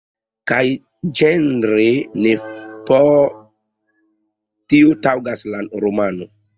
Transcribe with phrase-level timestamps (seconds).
[0.51, 0.61] Kaj
[1.19, 1.85] ĝenre
[2.25, 2.33] ne
[2.89, 3.13] por
[4.73, 6.33] tio taŭgas la romano.